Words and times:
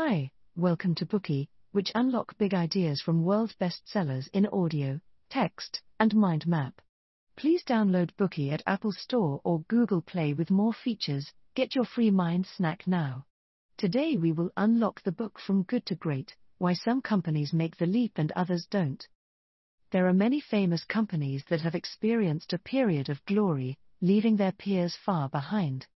Hi, 0.00 0.30
welcome 0.54 0.94
to 0.94 1.06
Bookey, 1.06 1.48
which 1.72 1.90
unlock 1.92 2.38
big 2.38 2.54
ideas 2.54 3.00
from 3.00 3.24
world 3.24 3.52
bestsellers 3.60 4.28
in 4.32 4.46
audio, 4.46 5.00
text, 5.28 5.82
and 5.98 6.14
mind 6.14 6.46
map. 6.46 6.80
Please 7.36 7.64
download 7.64 8.12
Bookey 8.16 8.52
at 8.52 8.62
Apple 8.64 8.92
Store 8.92 9.40
or 9.42 9.64
Google 9.66 10.00
Play 10.00 10.34
with 10.34 10.52
more 10.52 10.72
features. 10.72 11.32
Get 11.56 11.74
your 11.74 11.84
free 11.84 12.12
mind 12.12 12.46
snack 12.46 12.86
now. 12.86 13.26
Today 13.76 14.16
we 14.16 14.30
will 14.30 14.52
unlock 14.56 15.02
the 15.02 15.10
book 15.10 15.40
From 15.40 15.64
Good 15.64 15.84
to 15.86 15.96
Great 15.96 16.36
Why 16.58 16.74
Some 16.74 17.02
Companies 17.02 17.52
Make 17.52 17.76
the 17.76 17.86
Leap 17.86 18.18
and 18.18 18.30
Others 18.36 18.68
Don't. 18.70 19.04
There 19.90 20.06
are 20.06 20.14
many 20.14 20.40
famous 20.40 20.84
companies 20.84 21.42
that 21.48 21.62
have 21.62 21.74
experienced 21.74 22.52
a 22.52 22.58
period 22.60 23.08
of 23.08 23.24
glory, 23.26 23.76
leaving 24.00 24.36
their 24.36 24.52
peers 24.52 24.94
far 24.94 25.28
behind. 25.28 25.88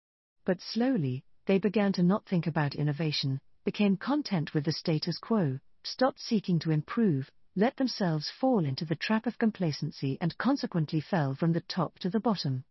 But 0.44 0.60
slowly, 0.60 1.22
they 1.46 1.58
began 1.58 1.92
to 1.92 2.02
not 2.02 2.26
think 2.26 2.48
about 2.48 2.74
innovation, 2.74 3.40
became 3.64 3.96
content 3.96 4.54
with 4.54 4.64
the 4.64 4.72
status 4.72 5.18
quo, 5.18 5.58
stopped 5.84 6.20
seeking 6.20 6.58
to 6.58 6.70
improve, 6.70 7.30
let 7.54 7.76
themselves 7.76 8.30
fall 8.30 8.64
into 8.64 8.84
the 8.84 8.96
trap 8.96 9.26
of 9.26 9.38
complacency, 9.38 10.18
and 10.20 10.36
consequently 10.38 11.00
fell 11.00 11.34
from 11.34 11.52
the 11.52 11.60
top 11.60 11.98
to 11.98 12.08
the 12.08 12.20
bottom. 12.20 12.64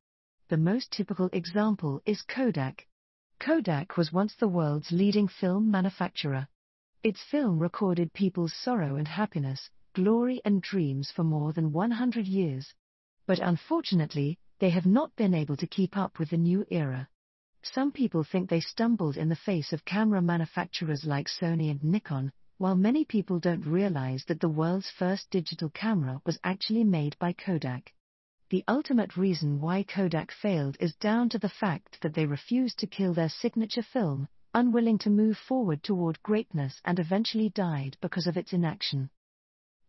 The 0.49 0.57
most 0.57 0.91
typical 0.91 1.29
example 1.31 2.01
is 2.05 2.21
Kodak. 2.23 2.87
Kodak 3.39 3.95
was 3.95 4.11
once 4.11 4.35
the 4.35 4.47
world's 4.47 4.91
leading 4.91 5.27
film 5.27 5.71
manufacturer. 5.71 6.47
Its 7.03 7.21
film 7.23 7.57
recorded 7.57 8.13
people's 8.13 8.53
sorrow 8.53 8.95
and 8.95 9.07
happiness, 9.07 9.69
glory 9.93 10.41
and 10.45 10.61
dreams 10.61 11.09
for 11.11 11.23
more 11.23 11.53
than 11.53 11.71
100 11.71 12.27
years. 12.27 12.73
But 13.25 13.39
unfortunately, 13.39 14.39
they 14.59 14.69
have 14.71 14.85
not 14.85 15.15
been 15.15 15.33
able 15.33 15.57
to 15.57 15.67
keep 15.67 15.95
up 15.95 16.19
with 16.19 16.29
the 16.29 16.37
new 16.37 16.65
era. 16.69 17.07
Some 17.63 17.91
people 17.91 18.23
think 18.23 18.49
they 18.49 18.59
stumbled 18.59 19.17
in 19.17 19.29
the 19.29 19.35
face 19.35 19.71
of 19.71 19.85
camera 19.85 20.19
manufacturers 20.19 21.05
like 21.05 21.27
Sony 21.27 21.69
and 21.69 21.83
Nikon, 21.83 22.31
while 22.57 22.75
many 22.75 23.05
people 23.05 23.39
don't 23.39 23.65
realize 23.65 24.25
that 24.25 24.39
the 24.39 24.49
world's 24.49 24.89
first 24.89 25.29
digital 25.29 25.69
camera 25.69 26.21
was 26.25 26.39
actually 26.43 26.83
made 26.83 27.17
by 27.19 27.33
Kodak. 27.33 27.93
The 28.49 28.63
ultimate 28.67 29.15
reason 29.15 29.61
why 29.61 29.83
Kodak 29.83 30.31
failed 30.31 30.75
is 30.79 30.95
down 30.95 31.29
to 31.29 31.39
the 31.39 31.49
fact 31.49 32.01
that 32.01 32.15
they 32.15 32.25
refused 32.25 32.79
to 32.79 32.87
kill 32.87 33.13
their 33.13 33.29
signature 33.29 33.83
film, 33.83 34.27
unwilling 34.55 34.97
to 34.97 35.11
move 35.11 35.37
forward 35.37 35.83
toward 35.83 36.23
greatness, 36.23 36.81
and 36.83 36.97
eventually 36.99 37.49
died 37.49 37.95
because 38.01 38.25
of 38.25 38.37
its 38.37 38.53
inaction. 38.53 39.11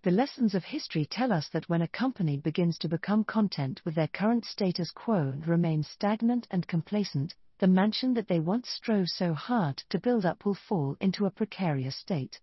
The 0.02 0.10
lessons 0.10 0.54
of 0.54 0.64
history 0.64 1.06
tell 1.06 1.32
us 1.32 1.48
that 1.48 1.70
when 1.70 1.80
a 1.80 1.88
company 1.88 2.36
begins 2.36 2.76
to 2.78 2.88
become 2.88 3.24
content 3.24 3.80
with 3.84 3.94
their 3.94 4.08
current 4.08 4.44
status 4.44 4.90
quo 4.90 5.30
and 5.30 5.48
remains 5.48 5.88
stagnant 5.88 6.46
and 6.50 6.68
complacent, 6.68 7.34
the 7.62 7.68
mansion 7.68 8.12
that 8.14 8.26
they 8.26 8.40
once 8.40 8.68
strove 8.68 9.08
so 9.08 9.32
hard 9.32 9.76
to 9.88 10.00
build 10.00 10.26
up 10.26 10.44
will 10.44 10.58
fall 10.68 10.96
into 11.00 11.26
a 11.26 11.30
precarious 11.30 11.94
state. 11.94 12.40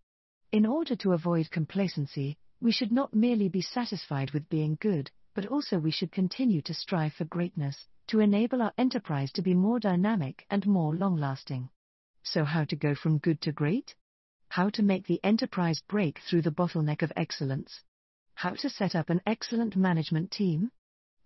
In 0.53 0.65
order 0.65 0.95
to 0.95 1.11
avoid 1.11 1.51
complacency, 1.51 2.37
we 2.61 2.71
should 2.71 2.93
not 2.93 3.13
merely 3.13 3.49
be 3.49 3.61
satisfied 3.61 4.31
with 4.31 4.47
being 4.47 4.77
good, 4.79 5.11
but 5.35 5.45
also 5.47 5.77
we 5.77 5.91
should 5.91 6.13
continue 6.13 6.61
to 6.61 6.73
strive 6.73 7.11
for 7.11 7.25
greatness, 7.25 7.85
to 8.07 8.21
enable 8.21 8.61
our 8.61 8.71
enterprise 8.77 9.29
to 9.33 9.41
be 9.41 9.53
more 9.53 9.77
dynamic 9.77 10.45
and 10.49 10.65
more 10.65 10.95
long 10.95 11.17
lasting. 11.17 11.69
So, 12.23 12.45
how 12.45 12.63
to 12.63 12.77
go 12.77 12.95
from 12.95 13.17
good 13.17 13.41
to 13.41 13.51
great? 13.51 13.95
How 14.47 14.69
to 14.69 14.81
make 14.81 15.05
the 15.05 15.19
enterprise 15.21 15.81
break 15.89 16.19
through 16.19 16.43
the 16.43 16.57
bottleneck 16.59 17.01
of 17.01 17.11
excellence? 17.17 17.81
How 18.35 18.51
to 18.51 18.69
set 18.69 18.95
up 18.95 19.09
an 19.09 19.19
excellent 19.25 19.75
management 19.75 20.31
team? 20.31 20.71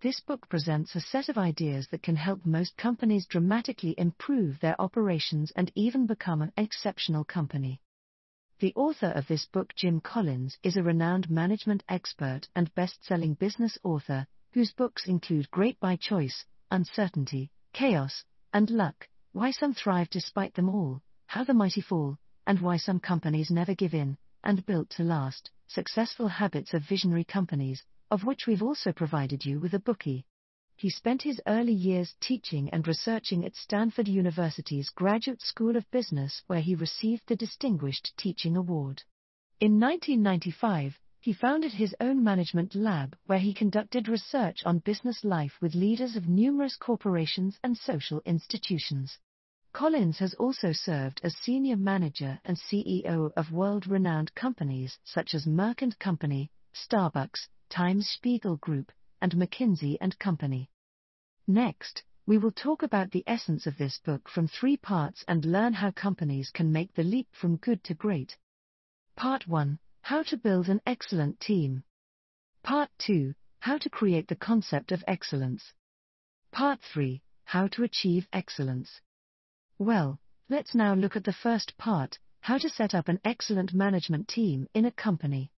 This 0.04 0.20
book 0.20 0.50
presents 0.50 0.98
a 0.98 1.00
set 1.00 1.30
of 1.30 1.38
ideas 1.38 1.88
that 1.88 2.04
can 2.04 2.18
help 2.18 2.46
most 2.46 2.76
companies 2.76 3.26
dramatically 3.26 3.96
improve 3.98 4.60
their 4.60 4.76
operations 4.82 5.54
and 5.56 5.72
even 5.76 6.08
become 6.08 6.42
an 6.42 6.52
exceptional 6.58 7.24
company. 7.24 7.80
The 8.60 8.74
author 8.76 9.12
of 9.12 9.28
this 9.28 9.46
book, 9.46 9.74
Jim 9.78 10.02
Collins, 10.02 10.58
is 10.62 10.76
a 10.76 10.84
renowned 10.84 11.30
management 11.30 11.86
expert 11.88 12.50
and 12.54 12.76
best 12.76 13.06
selling 13.06 13.36
business 13.36 13.78
author, 13.82 14.28
whose 14.52 14.74
books 14.74 15.08
include 15.08 15.50
Great 15.52 15.80
by 15.80 15.96
Choice, 15.96 16.44
Uncertainty, 16.70 17.50
Chaos, 17.72 18.26
and 18.52 18.70
Luck 18.70 19.08
Why 19.32 19.52
Some 19.52 19.74
Thrive 19.74 20.10
Despite 20.10 20.56
Them 20.56 20.68
All, 20.68 21.02
How 21.28 21.46
the 21.46 21.54
Mighty 21.54 21.80
Fall, 21.80 22.20
and 22.46 22.60
Why 22.60 22.76
Some 22.76 23.00
Companies 23.00 23.50
Never 23.50 23.74
Give 23.74 23.94
In, 23.94 24.18
and 24.44 24.66
Built 24.66 24.90
to 24.98 25.04
Last 25.06 25.50
Successful 25.68 26.28
Habits 26.28 26.74
of 26.74 26.84
Visionary 26.84 27.24
Companies, 27.24 27.86
of 28.14 28.24
which 28.24 28.46
we've 28.46 28.62
also 28.62 28.92
provided 28.92 29.44
you 29.44 29.60
with 29.60 29.74
a 29.74 29.80
Bookey. 29.80 30.24
He 30.76 30.92
spent 30.92 31.24
his 31.24 31.42
early 31.48 31.74
years 31.74 32.14
teaching 32.22 32.70
and 32.70 32.88
researching 32.88 33.44
at 33.44 33.56
Stanford 33.56 34.08
University's 34.08 34.92
Graduate 34.92 35.42
School 35.42 35.76
of 35.76 35.90
Business, 35.90 36.44
where 36.46 36.62
he 36.62 36.76
received 36.76 37.24
the 37.26 37.36
Distinguished 37.36 38.14
Teaching 38.16 38.56
Award. 38.56 39.02
In 39.60 39.80
1995, 39.80 41.00
he 41.22 41.34
founded 41.34 41.72
his 41.74 41.96
own 42.00 42.24
management 42.24 42.76
lab 42.76 43.18
where 43.26 43.40
he 43.40 43.52
conducted 43.52 44.08
research 44.08 44.60
on 44.64 44.78
business 44.78 45.24
life 45.24 45.58
with 45.60 45.74
leaders 45.74 46.16
of 46.16 46.30
numerous 46.30 46.76
corporations 46.76 47.58
and 47.64 47.76
social 47.76 48.22
institutions. 48.28 49.18
Collins 49.72 50.20
has 50.20 50.36
also 50.36 50.72
served 50.72 51.20
as 51.24 51.36
senior 51.38 51.78
manager 51.78 52.40
and 52.46 52.60
CEO 52.60 53.32
of 53.36 53.52
world 53.52 53.88
renowned 53.88 54.36
companies 54.36 55.00
such 55.04 55.34
as 55.34 55.48
Merck 55.48 55.98
& 55.98 56.00
Company, 56.00 56.52
Starbucks, 56.76 57.48
Times 57.74 58.08
Spiegel 58.08 58.58
Group, 58.58 58.92
and 59.20 59.34
McKinsey 59.34 59.98
and 60.00 60.20
Company. 60.20 60.70
Next, 61.48 62.04
we 62.28 62.38
will 62.38 62.52
talk 62.52 62.84
about 62.84 63.10
the 63.10 63.24
essence 63.26 63.66
of 63.66 63.80
this 63.80 63.98
book 63.98 64.30
from 64.30 64.48
three 64.48 64.78
parts 64.78 65.26
and 65.28 65.44
learn 65.44 65.74
how 65.74 65.90
companies 65.90 66.52
can 66.52 66.72
make 66.72 66.94
the 66.94 67.04
leap 67.04 67.30
from 67.32 67.58
good 67.58 67.84
to 67.86 67.96
great. 67.96 68.38
Part 69.16 69.48
1 69.48 69.80
How 70.04 70.22
to 70.22 70.38
build 70.38 70.70
an 70.70 70.82
excellent 70.86 71.40
team. 71.40 71.84
Part 72.62 72.92
2 73.00 73.34
How 73.62 73.80
to 73.80 73.90
create 73.90 74.28
the 74.28 74.36
concept 74.36 74.92
of 74.92 75.04
excellence. 75.08 75.74
Part 76.52 76.80
3 76.94 77.24
How 77.46 77.66
to 77.70 77.82
achieve 77.82 78.28
excellence. 78.32 79.02
Well, 79.80 80.20
let's 80.48 80.76
now 80.76 80.94
look 80.94 81.16
at 81.16 81.24
the 81.24 81.34
first 81.34 81.76
part 81.80 82.20
how 82.42 82.60
to 82.60 82.70
set 82.70 82.94
up 82.94 83.08
an 83.08 83.20
excellent 83.26 83.74
management 83.74 84.28
team 84.28 84.68
in 84.76 84.86
a 84.86 84.92
company. 84.92 85.52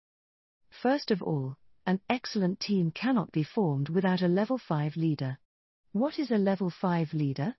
First 0.71 1.11
of 1.11 1.21
all, 1.21 1.57
an 1.87 2.00
excellent 2.09 2.59
team 2.61 2.91
cannot 2.91 3.31
be 3.31 3.43
formed 3.43 3.91
without 3.91 4.22
a 4.22 4.28
level 4.28 4.56
5 4.56 4.97
leader. 4.97 5.39
What 5.93 6.19
is 6.19 6.31
a 6.31 6.39
level 6.39 6.71
5 6.71 7.12
leader? 7.12 7.55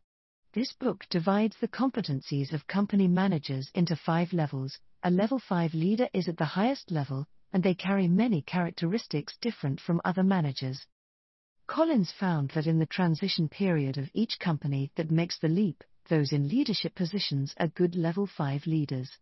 This 0.54 0.74
book 0.74 1.06
divides 1.10 1.58
the 1.58 1.68
competencies 1.68 2.52
of 2.52 2.66
company 2.66 3.08
managers 3.08 3.70
into 3.76 3.96
five 3.96 4.34
levels. 4.34 4.80
A 5.04 5.12
level 5.12 5.38
5 5.38 5.74
leader 5.74 6.10
is 6.14 6.28
at 6.28 6.38
the 6.38 6.46
highest 6.46 6.90
level, 6.90 7.28
and 7.54 7.62
they 7.62 7.76
carry 7.76 8.08
many 8.08 8.42
characteristics 8.42 9.38
different 9.42 9.80
from 9.80 10.02
other 10.04 10.24
managers. 10.24 10.88
Collins 11.68 12.12
found 12.12 12.50
that 12.52 12.68
in 12.68 12.80
the 12.80 12.86
transition 12.86 13.48
period 13.48 13.98
of 13.98 14.10
each 14.14 14.40
company 14.40 14.92
that 14.96 15.12
makes 15.12 15.38
the 15.38 15.50
leap, 15.50 15.84
those 16.10 16.32
in 16.32 16.48
leadership 16.48 16.96
positions 16.96 17.54
are 17.58 17.68
good 17.68 17.96
level 17.96 18.26
5 18.26 18.66
leaders. 18.66 19.18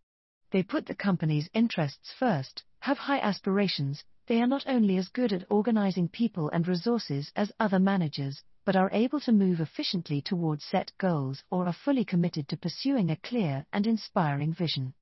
They 0.50 0.62
put 0.62 0.86
the 0.86 0.94
company's 0.94 1.50
interests 1.52 2.12
first, 2.18 2.62
have 2.80 2.98
high 2.98 3.18
aspirations, 3.18 4.04
they 4.26 4.40
are 4.40 4.46
not 4.46 4.66
only 4.66 4.96
as 4.96 5.08
good 5.08 5.32
at 5.32 5.50
organizing 5.50 6.08
people 6.08 6.48
and 6.50 6.66
resources 6.66 7.30
as 7.36 7.52
other 7.60 7.78
managers, 7.78 8.42
but 8.64 8.76
are 8.76 8.90
able 8.92 9.20
to 9.20 9.32
move 9.32 9.60
efficiently 9.60 10.22
towards 10.22 10.64
set 10.64 10.90
goals 10.96 11.44
or 11.50 11.66
are 11.66 11.72
fully 11.72 12.04
committed 12.04 12.48
to 12.48 12.56
pursuing 12.56 13.10
a 13.10 13.16
clear 13.16 13.66
and 13.72 13.86
inspiring 13.86 14.54
vision. 14.54 14.94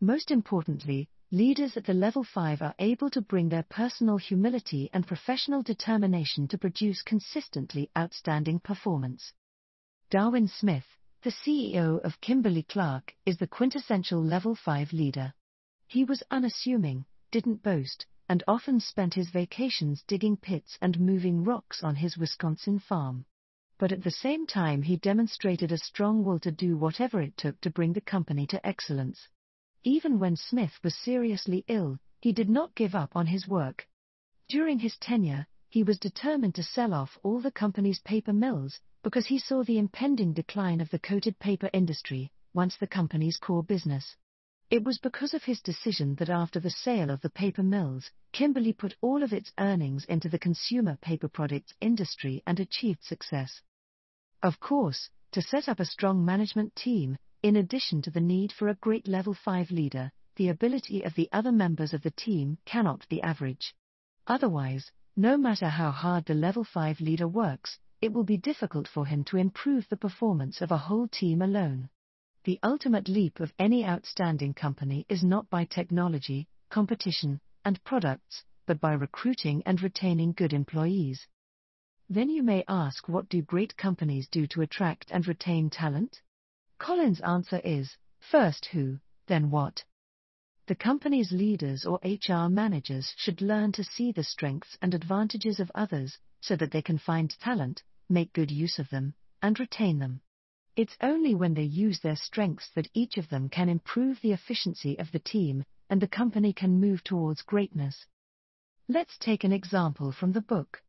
Most 0.00 0.32
importantly, 0.32 1.08
leaders 1.30 1.76
at 1.76 1.84
the 1.84 1.94
level 1.94 2.24
5 2.24 2.62
are 2.62 2.74
able 2.80 3.10
to 3.10 3.20
bring 3.20 3.48
their 3.48 3.62
personal 3.62 4.16
humility 4.16 4.90
and 4.92 5.06
professional 5.06 5.62
determination 5.62 6.48
to 6.48 6.58
produce 6.58 7.02
consistently 7.02 7.90
outstanding 7.96 8.58
performance. 8.58 9.32
Darwin 10.10 10.48
Smith, 10.48 10.86
the 11.22 11.30
CEO 11.30 12.00
of 12.04 12.20
Kimberly 12.20 12.64
Clark, 12.64 13.14
is 13.24 13.38
the 13.38 13.46
quintessential 13.46 14.22
level 14.22 14.56
5 14.56 14.92
leader. 14.92 15.32
He 15.86 16.04
was 16.04 16.22
unassuming, 16.30 17.04
didn't 17.30 17.62
boast, 17.62 18.06
and 18.34 18.42
often 18.48 18.80
spent 18.80 19.14
his 19.14 19.30
vacations 19.30 20.02
digging 20.08 20.36
pits 20.36 20.76
and 20.80 20.98
moving 20.98 21.44
rocks 21.44 21.84
on 21.84 21.94
his 21.94 22.18
Wisconsin 22.18 22.80
farm. 22.80 23.24
But 23.78 23.92
at 23.92 24.02
the 24.02 24.10
same 24.10 24.44
time, 24.44 24.82
he 24.82 24.96
demonstrated 24.96 25.70
a 25.70 25.78
strong 25.78 26.24
will 26.24 26.40
to 26.40 26.50
do 26.50 26.76
whatever 26.76 27.20
it 27.20 27.36
took 27.36 27.60
to 27.60 27.70
bring 27.70 27.92
the 27.92 28.00
company 28.00 28.44
to 28.48 28.66
excellence. 28.66 29.28
Even 29.84 30.18
when 30.18 30.34
Smith 30.34 30.80
was 30.82 30.96
seriously 30.96 31.64
ill, 31.68 32.00
he 32.20 32.32
did 32.32 32.50
not 32.50 32.74
give 32.74 32.96
up 32.96 33.14
on 33.14 33.28
his 33.28 33.46
work. 33.46 33.86
During 34.48 34.80
his 34.80 34.96
tenure, 34.96 35.46
he 35.68 35.84
was 35.84 36.00
determined 36.00 36.56
to 36.56 36.64
sell 36.64 36.92
off 36.92 37.16
all 37.22 37.40
the 37.40 37.52
company's 37.52 38.00
paper 38.00 38.32
mills 38.32 38.80
because 39.04 39.26
he 39.26 39.38
saw 39.38 39.62
the 39.62 39.78
impending 39.78 40.32
decline 40.32 40.80
of 40.80 40.90
the 40.90 40.98
coated 40.98 41.38
paper 41.38 41.70
industry, 41.72 42.32
once 42.52 42.76
the 42.76 42.88
company's 42.88 43.36
core 43.36 43.62
business. 43.62 44.16
It 44.70 44.84
was 44.84 44.98
because 44.98 45.34
of 45.34 45.44
his 45.44 45.60
decision 45.60 46.14
that 46.16 46.30
after 46.30 46.58
the 46.58 46.70
sale 46.70 47.10
of 47.10 47.20
the 47.20 47.30
paper 47.30 47.62
mills, 47.62 48.10
Kimberly 48.32 48.72
put 48.72 48.96
all 49.00 49.22
of 49.22 49.32
its 49.32 49.52
earnings 49.58 50.04
into 50.06 50.28
the 50.28 50.38
consumer 50.38 50.96
paper 51.00 51.28
products 51.28 51.74
industry 51.80 52.42
and 52.46 52.58
achieved 52.58 53.02
success. 53.02 53.62
Of 54.42 54.60
course, 54.60 55.10
to 55.32 55.42
set 55.42 55.68
up 55.68 55.80
a 55.80 55.84
strong 55.84 56.24
management 56.24 56.74
team, 56.74 57.16
In 57.44 57.56
addition 57.56 58.00
to 58.00 58.10
the 58.10 58.22
need 58.22 58.52
for 58.52 58.68
a 58.68 58.74
great 58.76 59.06
level 59.06 59.34
5 59.34 59.70
leader, 59.70 60.10
the 60.36 60.48
ability 60.48 61.02
of 61.02 61.14
the 61.14 61.28
other 61.30 61.52
members 61.52 61.92
of 61.92 62.00
the 62.00 62.10
team 62.10 62.56
cannot 62.64 63.06
be 63.10 63.20
average. 63.20 63.74
Otherwise, 64.26 64.90
no 65.14 65.36
matter 65.36 65.68
how 65.68 65.90
hard 65.90 66.24
the 66.24 66.32
level 66.32 66.64
5 66.64 67.02
leader 67.02 67.28
works, 67.28 67.78
it 68.00 68.14
will 68.14 68.24
be 68.24 68.38
difficult 68.38 68.88
for 68.88 69.04
him 69.04 69.24
to 69.24 69.36
improve 69.36 69.86
the 69.90 69.96
performance 69.98 70.62
of 70.62 70.72
a 70.72 70.78
whole 70.88 71.06
team 71.06 71.42
alone. 71.42 71.90
The 72.44 72.60
ultimate 72.62 73.08
leap 73.08 73.40
of 73.40 73.54
any 73.58 73.86
outstanding 73.86 74.52
company 74.52 75.06
is 75.08 75.24
not 75.24 75.48
by 75.48 75.64
technology, 75.64 76.46
competition, 76.68 77.40
and 77.64 77.82
products, 77.84 78.44
but 78.66 78.82
by 78.82 78.92
recruiting 78.92 79.62
and 79.64 79.82
retaining 79.82 80.32
good 80.32 80.52
employees. 80.52 81.26
Then 82.10 82.28
you 82.28 82.42
may 82.42 82.62
ask 82.68 83.08
what 83.08 83.30
do 83.30 83.40
great 83.40 83.78
companies 83.78 84.28
do 84.28 84.46
to 84.48 84.60
attract 84.60 85.10
and 85.10 85.26
retain 85.26 85.70
talent? 85.70 86.20
Collins' 86.76 87.22
answer 87.22 87.62
is 87.64 87.96
first 88.20 88.66
who, 88.66 89.00
then 89.26 89.50
what. 89.50 89.82
The 90.66 90.74
company's 90.74 91.32
leaders 91.32 91.86
or 91.86 91.98
HR 92.04 92.50
managers 92.50 93.14
should 93.16 93.40
learn 93.40 93.72
to 93.72 93.84
see 93.84 94.12
the 94.12 94.22
strengths 94.22 94.76
and 94.82 94.92
advantages 94.92 95.60
of 95.60 95.72
others 95.74 96.18
so 96.42 96.56
that 96.56 96.72
they 96.72 96.82
can 96.82 96.98
find 96.98 97.30
talent, 97.40 97.82
make 98.10 98.34
good 98.34 98.50
use 98.50 98.78
of 98.78 98.90
them, 98.90 99.14
and 99.40 99.58
retain 99.58 99.98
them. 99.98 100.20
It's 100.76 100.96
only 101.00 101.36
when 101.36 101.54
they 101.54 101.62
use 101.62 102.00
their 102.00 102.16
strengths 102.16 102.68
that 102.70 102.90
each 102.94 103.16
of 103.16 103.28
them 103.28 103.48
can 103.48 103.68
improve 103.68 104.20
the 104.20 104.32
efficiency 104.32 104.98
of 104.98 105.12
the 105.12 105.20
team 105.20 105.64
and 105.88 106.00
the 106.00 106.08
company 106.08 106.52
can 106.52 106.80
move 106.80 107.04
towards 107.04 107.42
greatness. 107.42 108.06
Let's 108.88 109.16
take 109.16 109.44
an 109.44 109.52
example 109.52 110.10
from 110.10 110.32
the 110.32 110.40
book. 110.40 110.82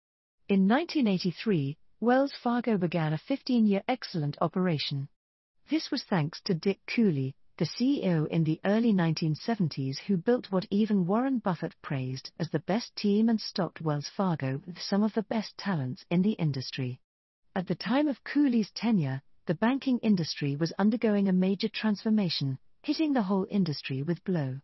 In 0.49 0.67
1983, 0.67 1.77
Wells 1.99 2.33
Fargo 2.33 2.79
began 2.79 3.13
a 3.13 3.19
15 3.19 3.67
year 3.67 3.83
excellent 3.87 4.37
operation. 4.41 5.07
This 5.69 5.91
was 5.91 6.03
thanks 6.03 6.41
to 6.45 6.55
Dick 6.55 6.79
Cooley, 6.87 7.35
the 7.57 7.65
CEO 7.65 8.27
in 8.27 8.43
the 8.43 8.59
early 8.65 8.91
1970s 8.91 9.99
who 9.99 10.17
built 10.17 10.51
what 10.51 10.65
even 10.71 11.05
Warren 11.05 11.37
Buffett 11.37 11.79
praised 11.83 12.31
as 12.39 12.49
the 12.49 12.59
best 12.59 12.95
team 12.95 13.29
and 13.29 13.39
stocked 13.39 13.81
Wells 13.81 14.09
Fargo 14.09 14.63
with 14.65 14.81
some 14.81 15.03
of 15.03 15.13
the 15.13 15.23
best 15.23 15.55
talents 15.59 16.03
in 16.09 16.23
the 16.23 16.33
industry. 16.33 16.99
At 17.55 17.67
the 17.67 17.75
time 17.75 18.07
of 18.07 18.23
Cooley's 18.23 18.71
tenure, 18.71 19.21
the 19.47 19.53
banking 19.53 19.99
industry 19.99 20.55
was 20.55 20.73
undergoing 20.79 21.27
a 21.27 21.33
major 21.33 21.69
transformation, 21.69 22.57
hitting 22.81 23.13
the 23.13 23.21
whole 23.21 23.45
industry 23.51 24.01
with 24.01 24.23
blow. 24.23 24.59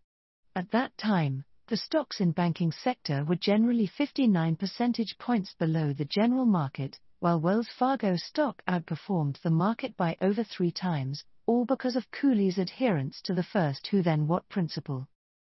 At 0.55 0.71
that 0.71 0.97
time, 0.97 1.45
the 1.67 1.77
stocks 1.77 2.19
in 2.19 2.31
banking 2.31 2.71
sector 2.71 3.23
were 3.23 3.35
generally 3.35 3.85
59 3.85 4.55
percentage 4.55 5.17
points 5.19 5.53
below 5.53 5.93
the 5.93 6.05
general 6.05 6.45
market, 6.45 6.99
while 7.19 7.39
Wells 7.39 7.67
Fargo 7.67 8.15
stock 8.15 8.63
outperformed 8.67 9.39
the 9.41 9.51
market 9.51 9.95
by 9.95 10.17
over 10.19 10.43
three 10.43 10.71
times, 10.71 11.23
all 11.45 11.63
because 11.63 11.95
of 11.95 12.09
Cooley's 12.09 12.57
adherence 12.57 13.21
to 13.21 13.35
the 13.35 13.43
first 13.43 13.85
who 13.87 14.01
then 14.01 14.27
what 14.27 14.49
principle. 14.49 15.07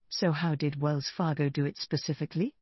So, 0.08 0.32
how 0.32 0.54
did 0.54 0.80
Wells 0.80 1.10
Fargo 1.10 1.50
do 1.50 1.66
it 1.66 1.76
specifically? 1.76 2.54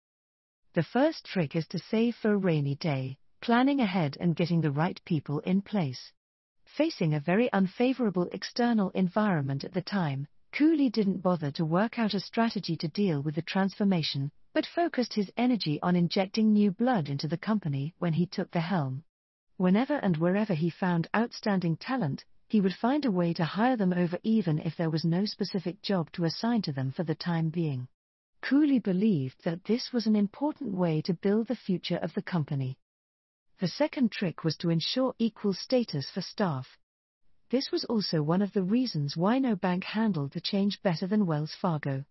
The 0.74 0.82
first 0.82 1.24
trick 1.24 1.54
is 1.54 1.68
to 1.68 1.78
save 1.78 2.16
for 2.16 2.32
a 2.32 2.36
rainy 2.36 2.74
day, 2.74 3.18
planning 3.40 3.80
ahead 3.80 4.16
and 4.18 4.34
getting 4.34 4.60
the 4.60 4.72
right 4.72 5.00
people 5.04 5.38
in 5.40 5.62
place. 5.62 6.12
Facing 6.76 7.14
a 7.14 7.20
very 7.20 7.50
unfavorable 7.54 8.28
external 8.32 8.90
environment 8.90 9.64
at 9.64 9.72
the 9.72 9.80
time, 9.80 10.26
Cooley 10.52 10.90
didn't 10.90 11.22
bother 11.22 11.50
to 11.52 11.64
work 11.64 11.98
out 11.98 12.12
a 12.12 12.20
strategy 12.20 12.76
to 12.76 12.86
deal 12.88 13.22
with 13.22 13.34
the 13.34 13.40
transformation, 13.40 14.30
but 14.52 14.66
focused 14.66 15.14
his 15.14 15.32
energy 15.38 15.80
on 15.80 15.96
injecting 15.96 16.52
new 16.52 16.70
blood 16.70 17.08
into 17.08 17.28
the 17.28 17.38
company 17.38 17.94
when 17.98 18.12
he 18.12 18.26
took 18.26 18.50
the 18.50 18.60
helm. 18.60 19.02
Whenever 19.56 19.94
and 19.94 20.18
wherever 20.18 20.52
he 20.52 20.68
found 20.68 21.08
outstanding 21.16 21.78
talent, 21.78 22.26
he 22.46 22.60
would 22.60 22.74
find 22.74 23.06
a 23.06 23.10
way 23.10 23.32
to 23.32 23.44
hire 23.46 23.78
them 23.78 23.94
over 23.94 24.18
even 24.22 24.58
if 24.58 24.76
there 24.76 24.90
was 24.90 25.02
no 25.02 25.24
specific 25.24 25.80
job 25.80 26.12
to 26.12 26.24
assign 26.24 26.60
to 26.60 26.72
them 26.72 26.92
for 26.92 27.04
the 27.04 27.14
time 27.14 27.48
being. 27.48 27.88
Cooley 28.42 28.80
believed 28.80 29.42
that 29.44 29.64
this 29.64 29.94
was 29.94 30.06
an 30.06 30.14
important 30.14 30.74
way 30.74 31.00
to 31.00 31.14
build 31.14 31.46
the 31.46 31.56
future 31.56 31.96
of 31.96 32.12
the 32.12 32.20
company. 32.20 32.76
The 33.58 33.68
second 33.68 34.12
trick 34.12 34.44
was 34.44 34.54
to 34.58 34.68
ensure 34.68 35.14
equal 35.18 35.54
status 35.54 36.10
for 36.10 36.20
staff. 36.20 36.76
This 37.48 37.70
was 37.70 37.86
also 37.86 38.22
one 38.22 38.42
of 38.42 38.52
the 38.52 38.62
reasons 38.62 39.16
why 39.16 39.38
no 39.38 39.56
bank 39.56 39.84
handled 39.84 40.32
the 40.32 40.42
change 40.42 40.82
better 40.82 41.06
than 41.06 41.24
Wells 41.24 41.54
Fargo. 41.54 42.04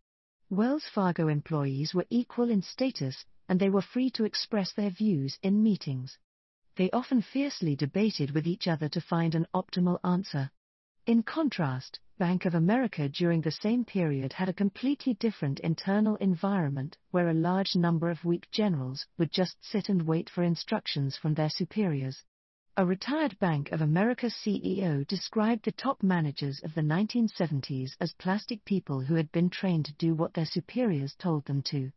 Wells 0.50 0.86
Fargo 0.86 1.28
employees 1.28 1.94
were 1.94 2.08
equal 2.10 2.50
in 2.50 2.64
status, 2.64 3.26
and 3.48 3.60
they 3.60 3.70
were 3.70 3.84
free 3.84 4.10
to 4.12 4.24
express 4.24 4.74
their 4.74 4.90
views 4.90 5.38
in 5.44 5.62
meetings. 5.62 6.18
They 6.78 6.90
often 6.90 7.22
fiercely 7.22 7.76
debated 7.76 8.32
with 8.32 8.48
each 8.48 8.68
other 8.68 8.90
to 8.90 9.00
find 9.00 9.36
an 9.36 9.46
optimal 9.54 10.00
answer. 10.04 10.50
In 11.08 11.22
contrast, 11.22 12.00
Bank 12.18 12.46
of 12.46 12.56
America 12.56 13.08
during 13.08 13.42
the 13.42 13.52
same 13.52 13.86
period 13.86 14.34
had 14.34 14.50
a 14.50 14.54
completely 14.54 15.14
different 15.14 15.60
internal 15.60 16.16
environment 16.16 16.98
where 17.12 17.30
a 17.30 17.34
large 17.36 17.76
number 17.76 18.10
of 18.10 18.26
weak 18.26 18.50
generals 18.50 19.06
would 19.20 19.32
just 19.32 19.64
sit 19.64 19.88
and 19.88 20.02
wait 20.02 20.32
for 20.32 20.42
instructions 20.42 21.16
from 21.16 21.36
their 21.36 21.52
superiors. 21.52 22.24
A 22.76 22.88
retired 22.88 23.38
Bank 23.38 23.72
of 23.72 23.82
America 23.82 24.32
CEO 24.32 25.06
described 25.06 25.66
the 25.66 25.72
top 25.72 26.02
managers 26.02 26.60
of 26.64 26.74
the 26.74 26.82
1970s 26.82 27.96
as 28.00 28.14
plastic 28.14 28.66
people 28.66 29.02
who 29.02 29.14
had 29.14 29.32
been 29.32 29.52
trained 29.52 29.86
to 29.86 29.94
do 29.94 30.16
what 30.16 30.34
their 30.34 30.48
superiors 30.48 31.14
told 31.14 31.46
them 31.46 31.62
to. 31.70 31.92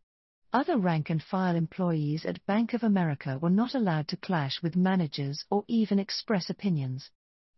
Other 0.53 0.77
rank 0.77 1.09
and 1.09 1.23
file 1.23 1.55
employees 1.55 2.27
at 2.27 2.45
Bank 2.45 2.75
of 2.75 2.83
America 2.83 3.39
were 3.39 3.49
not 3.49 3.73
allowed 3.73 4.07
to 4.09 4.17
clash 4.17 4.61
with 4.61 4.75
managers 4.75 5.45
or 5.49 5.65
even 5.67 5.97
express 5.97 6.51
opinions. 6.51 7.09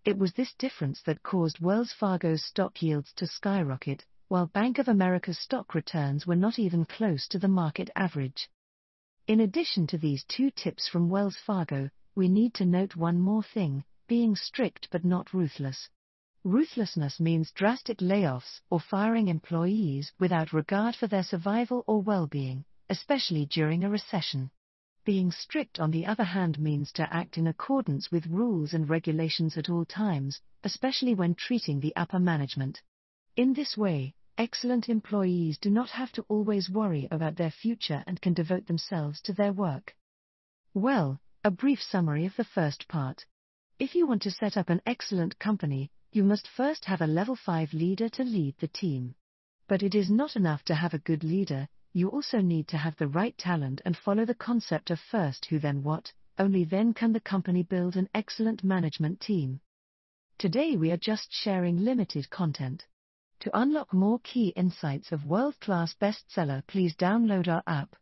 It 0.04 0.18
was 0.18 0.34
this 0.34 0.56
difference 0.56 1.04
that 1.04 1.22
caused 1.22 1.60
Wells 1.60 1.94
Fargo's 1.94 2.44
stock 2.44 2.82
yields 2.82 3.14
to 3.14 3.28
skyrocket, 3.28 4.04
while 4.30 4.48
Bank 4.48 4.80
of 4.80 4.88
America's 4.88 5.38
stock 5.38 5.76
returns 5.76 6.26
were 6.26 6.36
not 6.36 6.58
even 6.58 6.86
close 6.86 7.28
to 7.28 7.38
the 7.38 7.48
market 7.48 7.92
average. 7.96 8.50
In 9.28 9.40
addition 9.40 9.86
to 9.86 10.00
these 10.00 10.24
two 10.24 10.50
tips 10.50 10.88
from 10.88 11.08
Wells 11.12 11.38
Fargo, 11.38 11.92
we 12.16 12.28
need 12.28 12.56
to 12.56 12.66
note 12.66 12.96
one 12.96 13.20
more 13.20 13.44
thing 13.44 13.84
being 14.08 14.36
strict 14.36 14.88
but 14.90 15.06
not 15.06 15.36
ruthless. 15.36 15.88
Ruthlessness 16.44 17.20
means 17.20 17.52
drastic 17.52 18.00
layoffs 18.00 18.60
or 18.72 18.80
firing 18.80 19.28
employees 19.28 20.12
without 20.18 20.52
regard 20.52 20.96
for 20.96 21.06
their 21.06 21.22
survival 21.22 21.84
or 21.86 22.02
well 22.02 22.26
being, 22.26 22.66
especially 22.90 23.46
during 23.46 23.84
a 23.84 23.90
recession. 23.92 24.50
Being 25.04 25.32
strict, 25.32 25.80
on 25.80 25.90
the 25.90 26.06
other 26.06 26.24
hand, 26.24 26.60
means 26.60 26.92
to 26.92 27.12
act 27.12 27.36
in 27.38 27.48
accordance 27.48 28.12
with 28.12 28.28
rules 28.28 28.72
and 28.74 28.88
regulations 28.88 29.58
at 29.58 29.68
all 29.68 29.84
times, 29.84 30.40
especially 30.64 31.16
when 31.16 31.34
treating 31.34 31.80
the 31.80 31.96
upper 31.96 32.20
management. 32.20 32.84
In 33.36 33.54
this 33.54 33.76
way, 33.76 34.14
excellent 34.38 34.90
employees 34.90 35.58
do 35.58 35.72
not 35.72 35.90
have 35.90 36.12
to 36.12 36.26
always 36.30 36.70
worry 36.70 37.08
about 37.10 37.36
their 37.36 37.50
future 37.50 38.04
and 38.06 38.22
can 38.22 38.36
devote 38.36 38.68
themselves 38.68 39.20
to 39.22 39.34
their 39.34 39.52
work. 39.52 39.96
Well, 40.76 41.20
a 41.44 41.50
brief 41.50 41.82
summary 41.82 42.28
of 42.28 42.36
the 42.36 42.44
first 42.44 42.88
part. 42.88 43.26
If 43.80 43.96
you 43.96 44.06
want 44.06 44.22
to 44.22 44.32
set 44.32 44.56
up 44.56 44.70
an 44.70 44.84
excellent 44.86 45.40
company, 45.40 45.90
you 46.12 46.24
must 46.24 46.48
first 46.48 46.86
have 46.86 47.02
a 47.02 47.08
level 47.08 47.36
5 47.36 47.74
leader 47.74 48.08
to 48.10 48.24
lead 48.24 48.56
the 48.60 48.68
team. 48.68 49.16
But 49.68 49.82
it 49.82 49.96
is 49.96 50.12
not 50.12 50.36
enough 50.36 50.64
to 50.66 50.76
have 50.76 50.94
a 50.94 51.00
good 51.00 51.24
leader, 51.24 51.68
you 51.94 52.10
also 52.10 52.40
need 52.40 52.68
to 52.70 52.78
have 52.78 52.96
the 52.98 53.08
right 53.08 53.38
talent 53.38 53.82
and 53.86 53.98
follow 53.98 54.26
the 54.26 54.36
concept 54.36 54.92
of 54.92 55.00
first 55.00 55.46
who 55.46 55.60
then 55.60 55.84
what, 55.84 56.12
only 56.38 56.64
then 56.64 56.94
can 56.94 57.14
the 57.14 57.20
company 57.20 57.64
build 57.64 57.96
an 57.96 58.10
excellent 58.14 58.64
management 58.64 59.20
team. 59.20 59.60
Today 60.38 60.76
we 60.76 60.92
are 60.92 60.98
just 60.98 61.28
sharing 61.32 61.84
limited 61.84 62.30
content. 62.30 62.86
To 63.42 63.58
unlock 63.58 63.94
more 63.94 64.20
key 64.20 64.50
insights 64.56 65.12
of 65.12 65.26
world 65.26 65.60
class 65.60 65.94
bestseller, 66.00 66.64
please 66.68 66.96
download 66.96 67.48
our 67.48 67.64
app. 67.68 67.96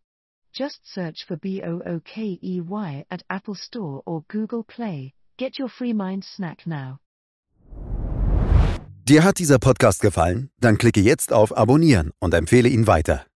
Just 0.54 0.80
search 0.86 1.26
for 1.28 1.38
BOOKEY 1.38 3.06
at 3.10 3.24
Apple 3.30 3.56
Store 3.56 4.04
or 4.06 4.24
Google 4.28 4.64
Play. 4.64 5.14
Get 5.38 5.58
your 5.58 5.70
free 5.70 5.94
mind 5.94 6.24
snack 6.26 6.66
now. 6.66 7.00
Dir 9.06 9.24
hat 9.24 9.40
dieser 9.40 9.58
Podcast 9.58 10.02
gefallen? 10.02 10.52
Dann 10.60 10.78
klicke 10.78 11.02
jetzt 11.02 11.34
auf 11.34 11.58
Abonnieren 11.58 12.12
und 12.20 12.34
empfehle 12.34 12.70
ihn 12.70 12.86
weiter. 12.86 13.26